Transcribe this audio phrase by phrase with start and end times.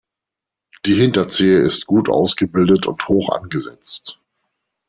[0.87, 4.19] Die Hinterzehe ist gut ausgebildet und hoch angesetzt.